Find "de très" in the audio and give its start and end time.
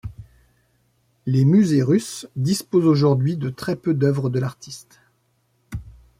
3.37-3.75